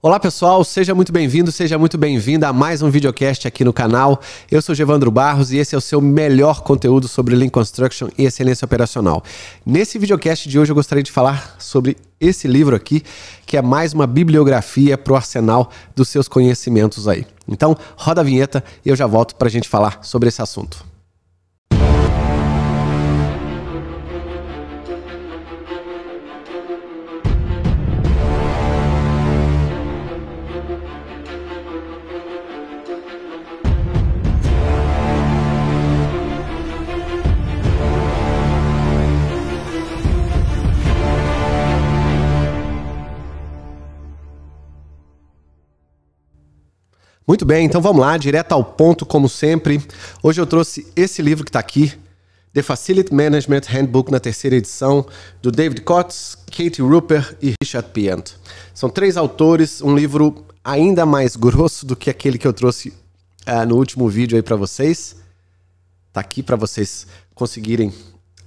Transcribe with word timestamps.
Olá 0.00 0.20
pessoal, 0.20 0.62
seja 0.62 0.94
muito 0.94 1.10
bem-vindo, 1.12 1.50
seja 1.50 1.76
muito 1.76 1.98
bem-vinda 1.98 2.46
a 2.46 2.52
mais 2.52 2.82
um 2.82 2.88
videocast 2.88 3.48
aqui 3.48 3.64
no 3.64 3.72
canal. 3.72 4.20
Eu 4.48 4.62
sou 4.62 4.72
Gevandro 4.72 5.10
Barros 5.10 5.50
e 5.50 5.56
esse 5.56 5.74
é 5.74 5.78
o 5.78 5.80
seu 5.80 6.00
melhor 6.00 6.60
conteúdo 6.60 7.08
sobre 7.08 7.34
Lean 7.34 7.48
Construction 7.48 8.08
e 8.16 8.24
excelência 8.24 8.64
operacional. 8.64 9.24
Nesse 9.66 9.98
videocast 9.98 10.48
de 10.48 10.56
hoje 10.56 10.70
eu 10.70 10.76
gostaria 10.76 11.02
de 11.02 11.10
falar 11.10 11.56
sobre 11.58 11.96
esse 12.20 12.46
livro 12.46 12.76
aqui, 12.76 13.02
que 13.44 13.56
é 13.56 13.60
mais 13.60 13.92
uma 13.92 14.06
bibliografia 14.06 14.96
para 14.96 15.14
o 15.14 15.16
arsenal 15.16 15.68
dos 15.96 16.08
seus 16.08 16.28
conhecimentos 16.28 17.08
aí. 17.08 17.26
Então, 17.48 17.76
roda 17.96 18.20
a 18.20 18.24
vinheta 18.24 18.62
e 18.86 18.90
eu 18.90 18.94
já 18.94 19.08
volto 19.08 19.34
para 19.34 19.48
a 19.48 19.50
gente 19.50 19.68
falar 19.68 19.98
sobre 20.02 20.28
esse 20.28 20.40
assunto. 20.40 20.86
Muito 47.28 47.44
bem, 47.44 47.66
então 47.66 47.82
vamos 47.82 48.00
lá, 48.00 48.16
direto 48.16 48.52
ao 48.52 48.64
ponto, 48.64 49.04
como 49.04 49.28
sempre. 49.28 49.86
Hoje 50.22 50.40
eu 50.40 50.46
trouxe 50.46 50.86
esse 50.96 51.20
livro 51.20 51.44
que 51.44 51.50
está 51.50 51.58
aqui, 51.58 51.92
The 52.54 52.62
Facility 52.62 53.12
Management 53.12 53.64
Handbook, 53.68 54.10
na 54.10 54.18
terceira 54.18 54.56
edição, 54.56 55.06
do 55.42 55.52
David 55.52 55.82
Kotz, 55.82 56.38
Katie 56.46 56.80
Rupert 56.80 57.36
e 57.42 57.52
Richard 57.62 57.90
Piant. 57.90 58.30
São 58.72 58.88
três 58.88 59.18
autores, 59.18 59.82
um 59.82 59.94
livro 59.94 60.46
ainda 60.64 61.04
mais 61.04 61.36
grosso 61.36 61.84
do 61.84 61.94
que 61.94 62.08
aquele 62.08 62.38
que 62.38 62.46
eu 62.46 62.52
trouxe 62.54 62.94
uh, 63.46 63.66
no 63.68 63.76
último 63.76 64.08
vídeo 64.08 64.34
aí 64.34 64.42
para 64.42 64.56
vocês. 64.56 65.16
Está 66.08 66.22
aqui 66.22 66.42
para 66.42 66.56
vocês 66.56 67.06
conseguirem 67.34 67.92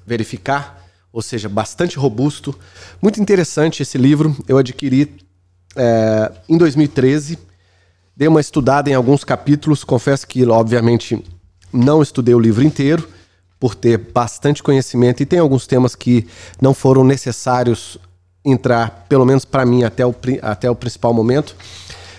verificar, 0.07 0.83
ou 1.13 1.21
seja, 1.21 1.47
bastante 1.47 1.99
robusto. 1.99 2.57
Muito 2.99 3.21
interessante 3.21 3.83
esse 3.83 3.99
livro, 3.99 4.35
eu 4.47 4.57
adquiri 4.57 5.03
uh, 5.75 6.35
em 6.49 6.57
2013 6.57 7.50
Dei 8.15 8.27
uma 8.27 8.41
estudada 8.41 8.89
em 8.89 8.93
alguns 8.93 9.23
capítulos, 9.23 9.83
confesso 9.83 10.27
que, 10.27 10.45
obviamente, 10.45 11.23
não 11.71 12.01
estudei 12.01 12.35
o 12.35 12.39
livro 12.39 12.63
inteiro, 12.63 13.07
por 13.59 13.75
ter 13.75 13.97
bastante 13.97 14.63
conhecimento, 14.63 15.21
e 15.21 15.25
tem 15.25 15.39
alguns 15.39 15.67
temas 15.67 15.95
que 15.95 16.27
não 16.59 16.73
foram 16.73 17.03
necessários 17.03 17.97
entrar, 18.43 19.05
pelo 19.07 19.25
menos 19.25 19.45
para 19.45 19.65
mim, 19.65 19.83
até 19.83 20.05
o, 20.05 20.13
até 20.41 20.69
o 20.69 20.75
principal 20.75 21.13
momento. 21.13 21.55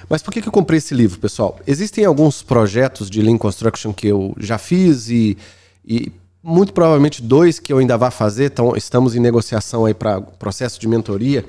Mas 0.08 0.22
por 0.22 0.32
que, 0.32 0.40
que 0.40 0.48
eu 0.48 0.52
comprei 0.52 0.78
esse 0.78 0.94
livro, 0.94 1.18
pessoal? 1.18 1.58
Existem 1.66 2.04
alguns 2.04 2.42
projetos 2.42 3.10
de 3.10 3.20
Lean 3.20 3.38
Construction 3.38 3.92
que 3.92 4.06
eu 4.06 4.34
já 4.38 4.58
fiz 4.58 5.08
e, 5.08 5.36
e 5.84 6.12
muito 6.42 6.72
provavelmente 6.72 7.22
dois 7.22 7.58
que 7.58 7.72
eu 7.72 7.78
ainda 7.78 7.96
vá 7.96 8.10
fazer. 8.10 8.52
Então, 8.52 8.76
estamos 8.76 9.14
em 9.14 9.20
negociação 9.20 9.84
aí 9.84 9.94
para 9.94 10.20
processo 10.20 10.78
de 10.80 10.86
mentoria 10.86 11.44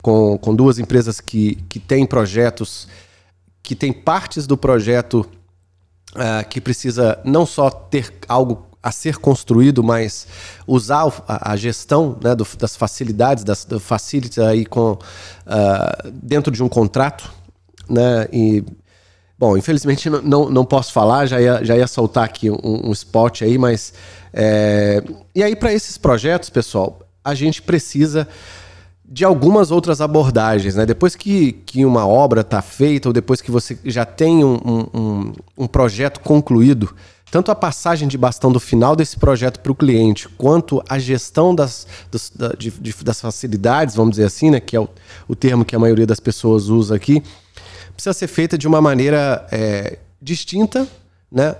com, 0.00 0.36
com 0.38 0.54
duas 0.54 0.78
empresas 0.78 1.20
que, 1.20 1.56
que 1.68 1.78
têm 1.78 2.06
projetos 2.06 2.88
que 3.62 3.74
tem 3.74 3.92
partes 3.92 4.46
do 4.46 4.56
projeto 4.56 5.26
uh, 6.14 6.48
que 6.48 6.60
precisa 6.60 7.18
não 7.24 7.46
só 7.46 7.70
ter 7.70 8.12
algo 8.28 8.66
a 8.82 8.90
ser 8.90 9.18
construído, 9.18 9.82
mas 9.82 10.26
usar 10.66 11.04
a, 11.28 11.54
gestão 11.56 12.18
né, 12.20 12.34
do, 12.34 12.46
das 12.58 12.74
facilidades, 12.74 13.44
das 13.44 13.64
do 13.64 13.78
facility 13.78 14.40
aí 14.40 14.66
com, 14.66 14.92
uh, 14.92 16.10
dentro 16.12 16.52
de 16.52 16.62
um 16.64 16.68
contrato. 16.68 17.32
Né, 17.88 18.26
e, 18.32 18.64
bom, 19.38 19.56
infelizmente 19.56 20.10
não, 20.10 20.50
não 20.50 20.64
posso 20.64 20.92
falar, 20.92 21.26
já 21.26 21.40
ia, 21.40 21.64
já 21.64 21.76
ia 21.76 21.86
soltar 21.86 22.24
aqui 22.24 22.50
um, 22.50 22.88
um 22.88 22.92
spot 22.92 23.42
aí, 23.42 23.56
mas. 23.56 23.94
É, 24.32 25.04
e 25.34 25.42
aí, 25.42 25.54
para 25.54 25.72
esses 25.72 25.98
projetos, 25.98 26.48
pessoal, 26.50 27.00
a 27.22 27.34
gente 27.34 27.62
precisa 27.62 28.26
de 29.04 29.24
algumas 29.24 29.70
outras 29.70 30.00
abordagens, 30.00 30.74
né? 30.74 30.86
Depois 30.86 31.16
que, 31.16 31.52
que 31.52 31.84
uma 31.84 32.06
obra 32.06 32.42
está 32.42 32.62
feita 32.62 33.08
ou 33.08 33.12
depois 33.12 33.40
que 33.40 33.50
você 33.50 33.78
já 33.84 34.04
tem 34.04 34.44
um, 34.44 34.88
um, 34.94 35.32
um, 35.58 35.66
projeto 35.66 36.20
concluído, 36.20 36.94
tanto 37.30 37.50
a 37.50 37.54
passagem 37.54 38.06
de 38.06 38.16
bastão 38.16 38.52
do 38.52 38.60
final 38.60 38.94
desse 38.94 39.18
projeto 39.18 39.58
para 39.60 39.72
o 39.72 39.74
cliente, 39.74 40.28
quanto 40.28 40.82
a 40.88 40.98
gestão 40.98 41.54
das, 41.54 41.86
da, 42.34 42.50
de, 42.50 42.70
de, 42.70 42.94
das 43.02 43.20
facilidades, 43.20 43.94
vamos 43.96 44.12
dizer 44.12 44.24
assim, 44.24 44.50
né? 44.50 44.60
Que 44.60 44.76
é 44.76 44.80
o, 44.80 44.88
o 45.26 45.34
termo 45.34 45.64
que 45.64 45.74
a 45.74 45.78
maioria 45.78 46.06
das 46.06 46.20
pessoas 46.20 46.68
usa 46.68 46.94
aqui, 46.94 47.22
precisa 47.94 48.12
ser 48.12 48.28
feita 48.28 48.56
de 48.56 48.68
uma 48.68 48.80
maneira 48.80 49.46
é, 49.50 49.98
distinta, 50.20 50.86
né? 51.30 51.56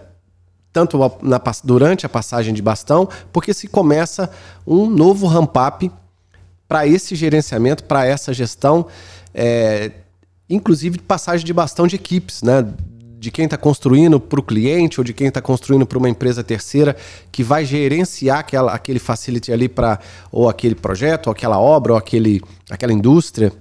Tanto 0.73 0.99
na, 1.21 1.41
durante 1.63 2.07
a 2.07 2.09
passagem 2.09 2.55
de 2.55 2.63
bastão, 2.63 3.07
porque 3.31 3.53
se 3.53 3.69
começa 3.69 4.31
um 4.67 4.89
novo 4.89 5.27
ramp-up 5.27 5.91
para 6.73 6.87
esse 6.87 7.15
gerenciamento, 7.15 7.85
para 7.85 8.07
essa 8.07 8.33
gestão, 8.33 8.87
é, 9.35 9.91
inclusive 10.49 10.97
de 10.97 11.03
passagem 11.03 11.45
de 11.45 11.53
bastão 11.53 11.87
de 11.87 11.97
equipes, 11.97 12.43
né? 12.43 12.67
De 13.19 13.31
quem 13.31 13.45
está 13.45 13.59
construindo 13.59 14.19
para 14.19 14.41
o 14.41 14.43
cliente 14.43 14.99
ou 14.99 15.05
de 15.05 15.13
quem 15.13 15.27
está 15.27 15.43
construindo 15.43 15.85
para 15.85 15.99
uma 15.99 16.09
empresa 16.09 16.43
terceira 16.43 16.97
que 17.31 17.43
vai 17.45 17.67
gerenciar 17.67 18.39
aquela, 18.39 18.73
aquele 18.73 18.99
facility 18.99 19.53
ali 19.53 19.69
para 19.69 19.99
ou 20.33 20.49
aquele 20.49 20.75
projeto, 20.75 21.27
ou 21.27 21.33
aquela 21.33 21.61
obra, 21.61 21.93
ou 21.93 21.99
aquele, 21.99 22.41
aquela 22.71 22.95
indústria 22.95 23.53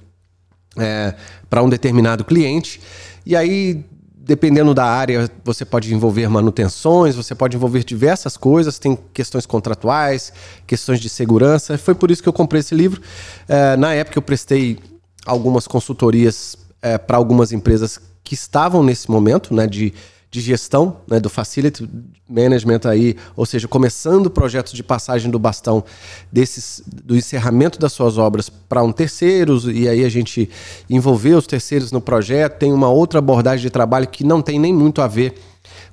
é, 0.77 1.13
para 1.49 1.61
um 1.61 1.67
determinado 1.67 2.23
cliente. 2.23 2.79
E 3.25 3.35
aí 3.35 3.83
dependendo 4.23 4.73
da 4.73 4.85
área, 4.85 5.29
você 5.43 5.65
pode 5.65 5.93
envolver 5.93 6.27
manutenções, 6.29 7.15
você 7.15 7.33
pode 7.33 7.55
envolver 7.57 7.83
diversas 7.83 8.37
coisas, 8.37 8.77
tem 8.77 8.97
questões 9.13 9.45
contratuais, 9.45 10.31
questões 10.67 10.99
de 10.99 11.09
segurança. 11.09 11.77
Foi 11.77 11.95
por 11.95 12.11
isso 12.11 12.21
que 12.21 12.29
eu 12.29 12.33
comprei 12.33 12.59
esse 12.59 12.75
livro. 12.75 13.01
É, 13.47 13.75
na 13.75 13.93
época 13.93 14.17
eu 14.17 14.21
prestei 14.21 14.79
algumas 15.25 15.67
consultorias 15.67 16.55
é, 16.81 16.97
para 16.97 17.17
algumas 17.17 17.51
empresas 17.51 17.99
que 18.23 18.35
estavam 18.35 18.83
nesse 18.83 19.09
momento, 19.09 19.53
né, 19.53 19.65
de 19.65 19.93
de 20.31 20.39
gestão, 20.39 20.95
né, 21.05 21.19
do 21.19 21.29
facility 21.29 21.87
management 22.27 22.79
aí, 22.85 23.17
ou 23.35 23.45
seja, 23.45 23.67
começando 23.67 24.31
projetos 24.31 24.71
de 24.71 24.81
passagem 24.81 25.29
do 25.29 25.37
bastão 25.37 25.83
desses 26.31 26.81
do 26.87 27.17
encerramento 27.17 27.77
das 27.77 27.91
suas 27.91 28.17
obras 28.17 28.49
para 28.49 28.81
um 28.81 28.93
terceiro 28.93 29.69
e 29.69 29.89
aí 29.89 30.05
a 30.05 30.09
gente 30.09 30.49
envolver 30.89 31.33
os 31.33 31.45
terceiros 31.45 31.91
no 31.91 31.99
projeto, 31.99 32.57
tem 32.57 32.71
uma 32.71 32.87
outra 32.87 33.19
abordagem 33.19 33.63
de 33.63 33.69
trabalho 33.69 34.07
que 34.07 34.23
não 34.23 34.41
tem 34.41 34.57
nem 34.57 34.73
muito 34.73 35.01
a 35.01 35.07
ver 35.07 35.35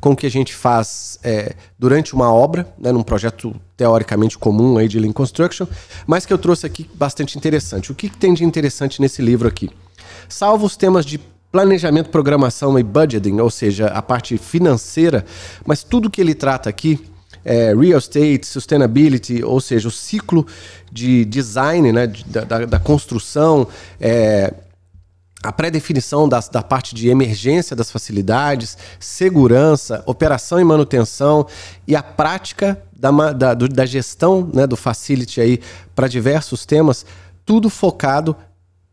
com 0.00 0.12
o 0.12 0.16
que 0.16 0.26
a 0.26 0.30
gente 0.30 0.54
faz 0.54 1.18
é, 1.24 1.56
durante 1.76 2.14
uma 2.14 2.32
obra, 2.32 2.72
né, 2.78 2.92
num 2.92 3.02
projeto 3.02 3.54
teoricamente 3.76 4.38
comum 4.38 4.78
aí 4.78 4.86
de 4.86 5.00
Lean 5.00 5.12
Construction, 5.12 5.66
mas 6.06 6.24
que 6.24 6.32
eu 6.32 6.38
trouxe 6.38 6.64
aqui 6.64 6.88
bastante 6.94 7.36
interessante. 7.36 7.90
O 7.90 7.94
que, 7.94 8.08
que 8.08 8.16
tem 8.16 8.32
de 8.32 8.44
interessante 8.44 9.00
nesse 9.00 9.20
livro 9.20 9.48
aqui? 9.48 9.68
Salvo 10.28 10.64
os 10.64 10.76
temas 10.76 11.04
de 11.04 11.18
planejamento, 11.50 12.10
programação 12.10 12.78
e 12.78 12.82
budgeting, 12.82 13.38
ou 13.38 13.50
seja, 13.50 13.86
a 13.86 14.02
parte 14.02 14.36
financeira, 14.36 15.24
mas 15.64 15.82
tudo 15.82 16.10
que 16.10 16.20
ele 16.20 16.34
trata 16.34 16.68
aqui 16.68 17.00
é 17.44 17.74
real 17.74 17.98
estate, 17.98 18.46
sustainability, 18.46 19.42
ou 19.42 19.60
seja, 19.60 19.88
o 19.88 19.90
ciclo 19.90 20.46
de 20.92 21.24
design, 21.24 21.92
né, 21.92 22.06
da, 22.26 22.44
da, 22.44 22.66
da 22.66 22.78
construção, 22.78 23.66
é, 23.98 24.52
a 25.42 25.52
pré-definição 25.52 26.28
da, 26.28 26.42
parte 26.62 26.94
de 26.94 27.08
emergência 27.08 27.76
das 27.76 27.90
facilidades, 27.90 28.76
segurança, 28.98 30.02
operação 30.04 30.60
e 30.60 30.64
manutenção 30.64 31.46
e 31.86 31.94
a 31.94 32.02
prática 32.02 32.82
da, 32.92 33.10
da, 33.32 33.54
da 33.54 33.86
gestão 33.86 34.50
né, 34.52 34.66
do 34.66 34.76
facility 34.76 35.40
aí 35.40 35.60
para 35.94 36.08
diversos 36.08 36.66
temas, 36.66 37.06
tudo 37.46 37.70
focado 37.70 38.36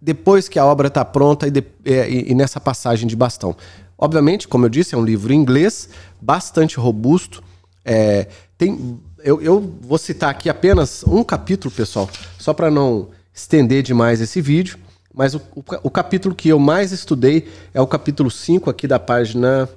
depois 0.05 0.47
que 0.47 0.59
a 0.59 0.66
obra 0.66 0.88
está 0.88 1.03
pronta 1.03 1.47
e, 1.47 1.51
de, 1.51 1.63
e, 1.83 2.35
nessa 2.35 2.59
passagem 2.59 3.07
de 3.07 3.15
bastão. 3.15 3.56
Obviamente, 3.97 4.47
como 4.47 4.65
eu 4.65 4.69
disse, 4.69 4.94
é 4.94 4.97
um 4.97 5.03
livro 5.03 5.33
em 5.33 5.35
inglês, 5.35 5.89
bastante 6.21 6.77
robusto. 6.77 7.44
É, 7.83 8.27
tem, 8.56 9.00
eu, 9.24 9.41
eu, 9.41 9.59
vou 9.81 9.97
citar 9.97 10.30
aqui 10.30 10.47
apenas 10.47 11.03
um 11.07 11.24
capítulo, 11.24 11.74
pessoal, 11.74 12.07
só 12.38 12.53
para 12.53 12.69
não 12.69 13.09
estender 13.33 13.81
demais 13.81 14.21
esse 14.21 14.39
vídeo. 14.41 14.77
Mas 15.12 15.33
o, 15.33 15.41
o, 15.56 15.63
o, 15.83 15.89
capítulo 15.89 16.35
que 16.35 16.50
eu 16.50 16.59
mais 16.59 16.91
estudei 16.91 17.51
é 17.74 17.81
o 17.81 17.88
capítulo 17.88 18.30
5 18.30 18.69
aqui 18.69 18.88
da 18.88 19.00
página. 19.00 19.68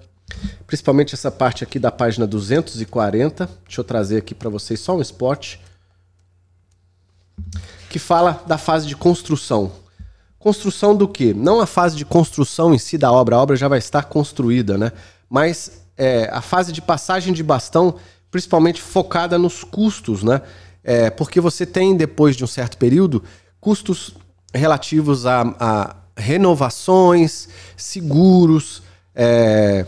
Principalmente 0.67 1.15
essa 1.15 1.31
parte 1.31 1.65
aqui 1.65 1.79
da 1.79 1.91
página 1.91 2.27
240. 2.27 3.49
Deixa 3.65 3.81
eu 3.81 3.85
trazer 3.85 4.19
aqui 4.19 4.35
para 4.35 4.51
vocês 4.51 4.79
só 4.79 4.95
um 4.95 5.01
spot. 5.01 5.57
Que 7.89 7.99
fala 7.99 8.45
da 8.47 8.59
fase 8.59 8.87
de 8.87 8.95
construção. 8.95 9.73
Construção 10.39 10.95
do 10.95 11.09
quê? 11.09 11.35
Não 11.35 11.61
a 11.61 11.67
fase 11.67 11.97
de 11.97 12.05
construção 12.05 12.73
em 12.73 12.79
si 12.79 12.97
da 12.97 13.11
obra, 13.11 13.37
a 13.37 13.43
obra 13.43 13.57
já 13.57 13.67
vai 13.67 13.79
estar 13.79 14.05
construída, 14.05 14.79
né? 14.79 14.93
Mas 15.29 15.83
é, 15.97 16.31
a 16.33 16.41
fase 16.41 16.73
de 16.73 16.81
passagem 16.81 17.35
de 17.35 17.43
bastão, 17.43 17.97
principalmente 18.31 18.81
focada 18.81 19.37
nos 19.37 19.65
custos, 19.65 20.23
né? 20.23 20.41
É, 20.85 21.11
porque 21.11 21.41
você 21.41 21.67
tem, 21.67 21.97
depois 21.97 22.37
de 22.37 22.45
um 22.45 22.47
certo 22.47 22.79
período, 22.79 23.23
custos 23.61 24.15
relativos 24.55 25.27
a, 25.27 25.55
a 25.59 25.97
renovações, 26.17 27.49
seguros, 27.77 28.83
é, 29.15 29.85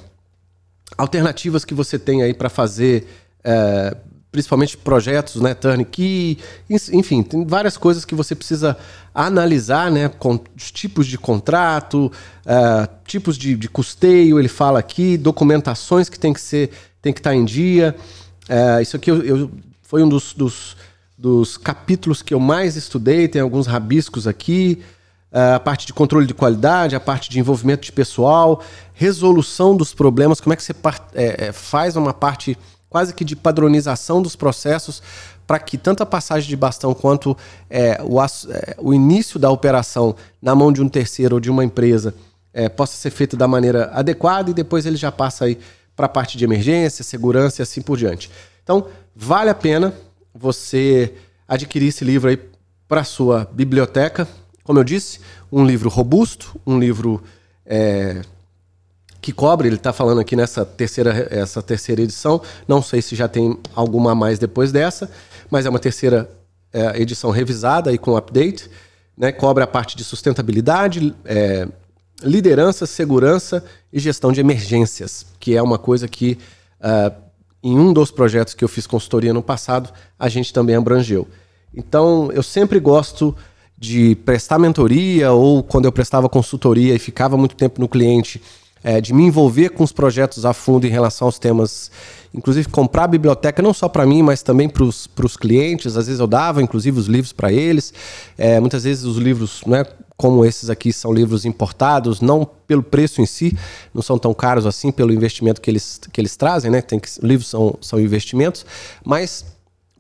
alternativas 0.99 1.65
que 1.65 1.75
você 1.75 1.99
tem 1.99 2.23
aí 2.23 2.35
para 2.35 2.49
fazer, 2.49 3.07
é, 3.45 3.97
principalmente 4.33 4.77
projetos, 4.77 5.41
né, 5.41 5.55
turnkey, 5.55 6.39
enfim, 6.93 7.23
tem 7.23 7.45
várias 7.45 7.77
coisas 7.77 8.05
que 8.05 8.15
você 8.15 8.35
precisa 8.35 8.77
analisar, 9.13 9.91
né, 9.91 10.09
com 10.09 10.39
os 10.57 10.71
tipos 10.71 11.07
de 11.07 11.19
contrato, 11.19 12.13
é, 12.47 12.89
tipos 13.05 13.37
de, 13.37 13.57
de, 13.57 13.69
custeio, 13.69 14.39
ele 14.39 14.49
fala 14.49 14.79
aqui, 14.79 15.17
documentações 15.17 16.09
que 16.09 16.19
tem 16.19 16.33
que 16.33 16.41
ser, 16.41 16.71
tem 17.03 17.13
que 17.13 17.19
estar 17.19 17.31
tá 17.31 17.37
em 17.37 17.45
dia. 17.45 17.97
É, 18.49 18.81
isso 18.81 18.95
aqui 18.97 19.11
eu, 19.11 19.23
eu, 19.23 19.51
foi 19.83 20.03
um 20.03 20.09
dos, 20.09 20.33
dos, 20.33 20.77
dos 21.19 21.57
capítulos 21.57 22.23
que 22.23 22.33
eu 22.33 22.39
mais 22.39 22.77
estudei, 22.77 23.27
tem 23.27 23.43
alguns 23.43 23.67
rabiscos 23.67 24.29
aqui. 24.29 24.81
É, 25.33 25.55
a 25.55 25.61
parte 25.61 25.87
de 25.87 25.93
controle 25.93 26.27
de 26.27 26.35
qualidade, 26.35 26.97
a 26.97 27.01
parte 27.01 27.31
de 27.31 27.39
envolvimento 27.39 27.83
de 27.83 27.93
pessoal, 27.93 28.63
resolução 28.95 29.77
dos 29.77 29.95
problemas, 29.95 30.41
como 30.41 30.53
é 30.53 30.57
que 30.57 30.63
você 30.63 30.75
é, 31.15 31.53
faz 31.53 31.97
uma 31.97 32.13
parte 32.13 32.59
quase 32.91 33.15
que 33.15 33.25
de 33.25 33.37
padronização 33.37 34.21
dos 34.21 34.35
processos 34.35 35.01
para 35.47 35.59
que 35.59 35.79
tanto 35.79 36.03
a 36.03 36.07
passagem 36.07 36.49
de 36.49 36.57
bastão 36.57 36.93
quanto 36.93 37.37
é, 37.71 38.01
o, 38.03 38.21
é, 38.21 38.75
o, 38.79 38.93
início 38.93 39.39
da 39.39 39.51
operação 39.51 40.15
na 40.43 40.55
mão 40.55 40.73
de 40.73 40.83
um 40.83 40.89
terceiro 40.89 41.37
ou 41.37 41.41
de 41.41 41.51
uma 41.51 41.65
empresa 41.65 42.15
é, 42.53 42.69
possa 42.69 42.97
ser 42.97 43.11
feito 43.11 43.37
da 43.37 43.49
maneira 43.49 43.91
adequada 43.95 44.51
e 44.51 44.55
depois 44.55 44.85
ele 44.85 44.97
já 44.97 45.11
passa 45.11 45.45
aí 45.45 45.59
para 45.97 46.07
a 46.07 46.09
parte 46.09 46.37
de 46.37 46.45
emergência, 46.45 47.05
segurança 47.05 47.61
e 47.61 47.63
assim 47.63 47.81
por 47.81 47.97
diante. 47.97 48.31
Então, 48.63 48.87
vale 49.15 49.51
a 49.51 49.55
pena 49.55 49.95
você 50.35 51.15
adquirir 51.47 51.89
esse 51.89 52.05
livro 52.05 52.31
aí 52.31 52.39
para 52.89 53.05
sua 53.05 53.49
biblioteca. 53.53 54.27
Como 54.65 54.79
eu 54.79 54.85
disse, 54.85 55.21
um 55.51 55.65
livro 55.65 55.89
robusto, 55.89 56.61
um 56.67 56.79
livro 56.79 57.23
é, 57.67 58.23
que 59.21 59.33
cobre, 59.33 59.69
ele 59.69 59.77
está 59.77 59.93
falando 59.93 60.21
aqui 60.21 60.35
nessa 60.35 60.65
terceira, 60.65 61.29
essa 61.31 61.63
terceira 61.63 62.03
edição. 62.03 62.41
Não 62.67 62.83
sei 62.83 63.03
se 63.03 63.15
já 63.15 63.29
tem 63.29 63.59
alguma 63.75 64.13
a 64.13 64.15
mais 64.15 64.39
depois 64.39 64.73
dessa, 64.73 65.11
mas 65.51 65.67
é 65.67 65.71
uma 65.71 65.79
terceira 65.79 66.31
é, 66.73 67.01
edição 67.01 67.31
revisada 67.31 67.93
e 67.93 67.99
com 67.99 68.17
update. 68.17 68.71
Né, 69.17 69.31
cobre 69.31 69.63
a 69.63 69.67
parte 69.67 69.97
de 69.97 70.03
sustentabilidade, 70.03 71.15
é, 71.27 71.69
liderança, 72.23 72.87
segurança 72.87 73.63
e 73.93 74.01
gestão 74.01 74.33
de 74.33 74.41
emergências, 74.41 75.27
que 75.39 75.55
é 75.55 75.63
uma 75.63 75.79
coisa 75.79 76.09
que 76.09 76.39
uh, 76.81 77.15
em 77.63 77.79
um 77.79 77.93
dos 77.93 78.11
projetos 78.11 78.55
que 78.55 78.65
eu 78.65 78.69
fiz 78.69 78.87
consultoria 78.87 79.33
no 79.35 79.43
passado, 79.43 79.91
a 80.19 80.29
gente 80.29 80.53
também 80.53 80.77
abrangeu. 80.77 81.29
Então, 81.75 82.31
eu 82.33 82.43
sempre 82.43 82.81
gosto 82.81 83.37
de 83.79 84.15
prestar 84.17 84.59
mentoria 84.59 85.33
ou 85.33 85.63
quando 85.63 85.87
eu 85.87 85.93
prestava 85.93 86.29
consultoria 86.29 86.95
e 86.95 86.99
ficava 86.99 87.37
muito 87.37 87.55
tempo 87.55 87.81
no 87.81 87.89
cliente, 87.89 88.43
é, 88.83 89.01
de 89.01 89.13
me 89.13 89.25
envolver 89.25 89.71
com 89.71 89.85
os 89.85 89.93
projetos 89.93 90.45
a 90.45 90.53
fundo 90.53 90.87
em 90.87 90.91
relação 90.91 91.29
aos 91.29 91.39
temas, 91.39 91.91
inclusive 92.35 92.69
comprar 92.69 93.05
a 93.05 93.09
biblioteca 93.09 93.63
não 93.63 93.75
só 93.75 93.89
para 93.89 94.07
mim, 94.07 94.23
mas 94.23 94.43
também 94.43 94.69
para 94.69 94.85
os 94.85 95.37
clientes. 95.37 95.97
Às 95.97 96.07
vezes 96.07 96.21
eu 96.21 96.27
dava, 96.27 96.63
inclusive, 96.63 96.99
os 96.99 97.07
livros 97.07 97.33
para 97.33 97.53
eles. 97.53 97.93
É, 98.39 98.59
muitas 98.59 98.85
vezes 98.85 99.05
os 99.05 99.17
livros, 99.17 99.63
né, 99.67 99.85
como 100.17 100.45
esses 100.45 100.71
aqui, 100.71 100.93
são 100.93 101.13
livros 101.13 101.45
importados, 101.45 102.21
não 102.21 102.49
pelo 102.67 102.83
preço 102.83 103.21
em 103.21 103.27
si, 103.27 103.57
não 103.93 104.03
são 104.03 104.19
tão 104.19 104.33
caros 104.33 104.67
assim 104.67 104.91
pelo 104.91 105.13
investimento 105.13 105.61
que 105.61 105.71
eles, 105.71 106.01
que 106.13 106.21
eles 106.21 106.37
trazem, 106.37 106.71
né? 106.71 106.81
Tem 106.81 106.99
que, 106.99 107.09
livros 107.23 107.49
são, 107.49 107.77
são 107.81 108.01
investimentos, 108.01 108.65
mas 109.05 109.45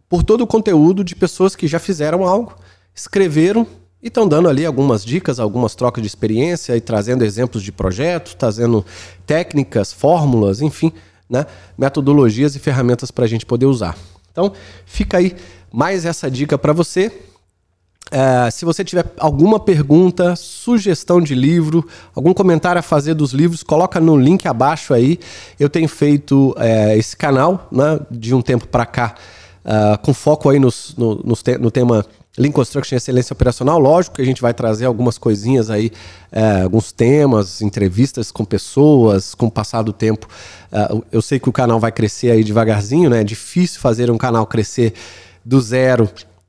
por 0.09 0.23
todo 0.23 0.43
o 0.43 0.47
conteúdo 0.47 1.05
de 1.05 1.15
pessoas 1.15 1.55
que 1.55 1.67
já 1.67 1.79
fizeram 1.79 2.27
algo 2.27 2.55
escreveram 2.94 3.67
e 4.02 4.08
estão 4.08 4.26
dando 4.26 4.49
ali 4.49 4.64
algumas 4.64 5.05
dicas, 5.05 5.38
algumas 5.38 5.75
trocas 5.75 6.02
de 6.02 6.06
experiência 6.06 6.76
e 6.76 6.81
trazendo 6.81 7.25
exemplos 7.25 7.62
de 7.62 7.70
projetos, 7.70 8.35
trazendo 8.35 8.85
técnicas, 9.26 9.93
fórmulas, 9.93 10.62
enfim, 10.62 10.93
né? 11.29 11.47
metodologias 11.76 12.56
e 12.56 12.58
ferramentas 12.58 13.11
para 13.11 13.25
a 13.25 13.29
gente 13.29 13.44
poder 13.44 13.67
usar. 13.67 13.97
Então, 14.32 14.52
fica 14.87 15.19
aí 15.19 15.37
mais 15.73 16.05
essa 16.05 16.31
dica 16.31 16.56
para 16.56 16.73
você. 16.73 17.12
É, 18.11 18.50
se 18.50 18.64
você 18.64 18.82
tiver 18.82 19.05
alguma 19.19 19.61
pergunta, 19.61 20.35
sugestão 20.35 21.20
de 21.20 21.35
livro, 21.35 21.87
algum 22.14 22.35
comentário 22.35 22.81
a 22.81 22.82
fazer 22.82 23.14
dos 23.14 23.32
livros, 23.32 23.62
coloca 23.62 24.00
no 24.00 24.17
link 24.17 24.49
abaixo 24.49 24.94
aí. 24.94 25.19
Eu 25.58 25.69
tenho 25.69 25.88
feito 25.88 26.55
é, 26.58 26.96
esse 26.96 27.17
canal 27.17 27.69
né, 27.70 28.00
de 28.11 28.35
um 28.35 28.43
tempo 28.43 28.67
para 28.67 28.85
cá, 28.85 29.14
uh, 29.64 29.99
com 29.99 30.12
foco 30.12 30.49
aí 30.49 30.58
nos, 30.58 30.94
no, 30.96 31.17
nos 31.23 31.43
te 31.43 31.56
no 31.58 31.70
tema 31.70 32.05
Lean 32.38 32.53
Construction 32.53 32.97
Excelência 32.97 33.32
Operacional, 33.32 33.79
lógico 33.79 34.17
que 34.17 34.23
a 34.23 34.25
gente 34.25 34.41
vai 34.41 34.55
trazer 34.55 34.87
algumas 34.87 35.19
coisinhas 35.19 35.69
aí, 35.69 35.91
é, 36.31 36.62
alguns 36.62 36.93
temas, 36.93 37.61
entrevistas 37.61 38.31
com 38.31 38.44
pessoas, 38.44 39.35
com 39.35 39.47
o 39.47 39.50
passar 39.50 39.82
do 39.82 39.93
tempo. 39.93 40.29
É, 40.71 40.88
eu 41.11 41.21
sei 41.21 41.41
que 41.41 41.49
o 41.49 41.53
canal 41.53 41.81
vai 41.81 41.91
crescer 41.91 42.31
aí 42.31 42.44
devagarzinho, 42.44 43.11
né? 43.11 43.21
É 43.21 43.25
difícil 43.25 43.81
fazer 43.81 44.11
um 44.11 44.19
canal 44.19 44.47
crescer 44.47 44.94
do 45.44 45.61
zero 45.61 46.09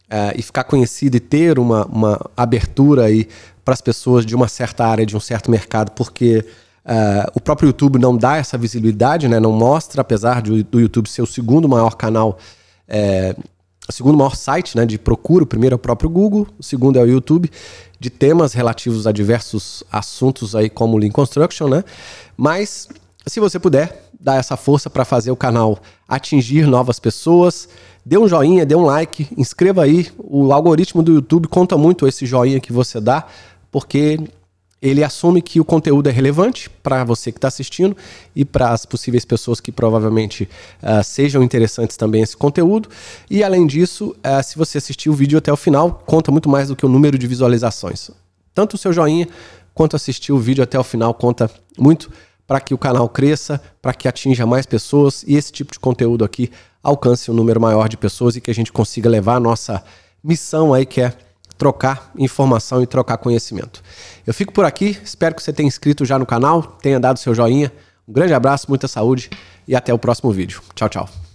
é, 0.09 0.33
e 0.37 0.41
ficar 0.41 0.65
conhecido 0.65 1.17
e 1.17 1.19
ter 1.19 1.57
uma, 1.57 1.85
uma 1.85 2.29
abertura 2.37 3.05
aí 3.05 3.27
para 3.65 3.73
as 3.73 3.81
pessoas 3.81 4.25
de 4.25 4.35
uma 4.35 4.47
certa 4.47 4.85
área, 4.85 5.05
de 5.05 5.17
um 5.17 5.19
certo 5.19 5.49
mercado, 5.49 5.91
porque 5.91 6.45
é, 6.85 7.31
o 7.33 7.39
próprio 7.39 7.67
YouTube 7.67 7.97
não 7.97 8.15
dá 8.15 8.37
essa 8.37 8.57
visibilidade, 8.57 9.27
né? 9.27 9.39
Não 9.39 9.51
mostra, 9.51 10.01
apesar 10.01 10.41
de, 10.41 10.61
do 10.63 10.79
YouTube 10.79 11.09
ser 11.09 11.23
o 11.23 11.27
segundo 11.27 11.67
maior 11.67 11.95
canal 11.95 12.37
é, 12.87 13.35
o 13.91 13.93
segundo 13.93 14.17
maior 14.17 14.35
site 14.35 14.75
né, 14.75 14.85
de 14.85 14.97
procura, 14.97 15.43
o 15.43 15.47
primeiro 15.47 15.73
é 15.73 15.75
o 15.75 15.79
próprio 15.79 16.09
Google, 16.09 16.47
o 16.57 16.63
segundo 16.63 16.97
é 16.97 17.01
o 17.01 17.05
YouTube, 17.05 17.51
de 17.99 18.09
temas 18.09 18.53
relativos 18.53 19.05
a 19.05 19.11
diversos 19.11 19.83
assuntos 19.91 20.55
aí 20.55 20.69
como 20.69 20.97
Lean 20.97 21.11
Construction, 21.11 21.67
né? 21.67 21.83
Mas 22.35 22.87
se 23.27 23.39
você 23.39 23.59
puder 23.59 24.09
dar 24.19 24.37
essa 24.37 24.55
força 24.55 24.89
para 24.89 25.03
fazer 25.03 25.29
o 25.29 25.35
canal 25.35 25.79
atingir 26.07 26.65
novas 26.65 26.99
pessoas, 26.99 27.67
dê 28.05 28.17
um 28.17 28.27
joinha, 28.27 28.65
dê 28.65 28.75
um 28.75 28.85
like, 28.85 29.27
inscreva 29.37 29.83
aí. 29.83 30.07
O 30.17 30.53
algoritmo 30.53 31.03
do 31.03 31.13
YouTube 31.13 31.47
conta 31.47 31.77
muito 31.77 32.07
esse 32.07 32.25
joinha 32.25 32.59
que 32.59 32.71
você 32.71 32.99
dá, 32.99 33.25
porque 33.69 34.19
ele 34.81 35.03
assume 35.03 35.41
que 35.41 35.59
o 35.59 35.65
conteúdo 35.65 36.09
é 36.09 36.11
relevante 36.11 36.69
para 36.69 37.03
você 37.03 37.31
que 37.31 37.37
está 37.37 37.47
assistindo 37.47 37.95
e 38.35 38.43
para 38.43 38.71
as 38.71 38.83
possíveis 38.83 39.23
pessoas 39.23 39.59
que 39.59 39.71
provavelmente 39.71 40.49
uh, 40.81 41.03
sejam 41.03 41.43
interessantes 41.43 41.95
também 41.95 42.23
esse 42.23 42.35
conteúdo. 42.35 42.89
E 43.29 43.43
além 43.43 43.67
disso, 43.67 44.15
uh, 44.17 44.43
se 44.43 44.57
você 44.57 44.79
assistir 44.79 45.09
o 45.09 45.13
vídeo 45.13 45.37
até 45.37 45.53
o 45.53 45.55
final, 45.55 46.01
conta 46.05 46.31
muito 46.31 46.49
mais 46.49 46.69
do 46.69 46.75
que 46.75 46.85
o 46.85 46.89
número 46.89 47.15
de 47.17 47.27
visualizações. 47.27 48.09
Tanto 48.55 48.73
o 48.73 48.77
seu 48.77 48.91
joinha 48.91 49.27
quanto 49.73 49.95
assistir 49.95 50.31
o 50.31 50.39
vídeo 50.39 50.63
até 50.63 50.79
o 50.79 50.83
final 50.83 51.13
conta 51.13 51.49
muito 51.77 52.11
para 52.47 52.59
que 52.59 52.73
o 52.73 52.77
canal 52.77 53.07
cresça, 53.07 53.61
para 53.81 53.93
que 53.93 54.07
atinja 54.07 54.45
mais 54.47 54.65
pessoas 54.65 55.23
e 55.27 55.35
esse 55.35 55.51
tipo 55.51 55.71
de 55.71 55.79
conteúdo 55.79 56.25
aqui 56.25 56.51
alcance 56.83 57.29
um 57.29 57.33
número 57.35 57.61
maior 57.61 57.87
de 57.87 57.95
pessoas 57.95 58.35
e 58.35 58.41
que 58.41 58.49
a 58.49 58.53
gente 58.53 58.71
consiga 58.71 59.07
levar 59.07 59.35
a 59.35 59.39
nossa 59.39 59.83
missão 60.23 60.73
aí 60.73 60.85
que 60.85 61.01
é 61.01 61.13
trocar 61.61 62.09
informação 62.17 62.81
e 62.81 62.87
trocar 62.87 63.19
conhecimento. 63.19 63.83
Eu 64.25 64.33
fico 64.33 64.51
por 64.51 64.65
aqui, 64.65 64.97
espero 65.03 65.35
que 65.35 65.43
você 65.43 65.53
tenha 65.53 65.67
inscrito 65.67 66.03
já 66.03 66.17
no 66.17 66.25
canal, 66.25 66.63
tenha 66.81 66.99
dado 66.99 67.19
seu 67.19 67.35
joinha. 67.35 67.71
Um 68.07 68.13
grande 68.13 68.33
abraço, 68.33 68.65
muita 68.67 68.87
saúde 68.87 69.29
e 69.67 69.75
até 69.75 69.93
o 69.93 69.99
próximo 69.99 70.31
vídeo. 70.31 70.59
Tchau, 70.73 70.89
tchau. 70.89 71.30